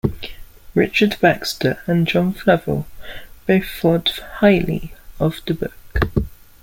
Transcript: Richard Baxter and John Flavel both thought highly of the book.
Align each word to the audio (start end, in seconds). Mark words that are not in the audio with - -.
Richard 0.73 1.15
Baxter 1.21 1.79
and 1.85 2.07
John 2.07 2.33
Flavel 2.33 2.87
both 3.45 3.67
thought 3.69 4.19
highly 4.39 4.95
of 5.19 5.39
the 5.45 5.53
book. 5.53 6.23